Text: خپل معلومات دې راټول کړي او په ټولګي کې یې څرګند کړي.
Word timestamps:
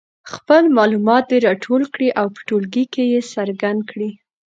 خپل 0.33 0.63
معلومات 0.77 1.23
دې 1.31 1.37
راټول 1.47 1.81
کړي 1.93 2.09
او 2.19 2.27
په 2.35 2.39
ټولګي 2.47 2.85
کې 2.93 3.03
یې 3.13 3.21
څرګند 3.33 3.79
کړي. 3.89 4.09